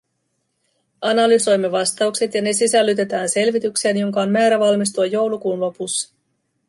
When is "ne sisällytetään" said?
2.41-3.29